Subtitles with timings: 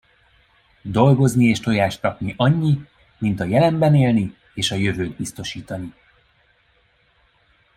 [0.81, 2.85] Dolgozni és tojást rakni, annyi,
[3.17, 5.93] mint a jelenben élni és a jövőt biztosítani.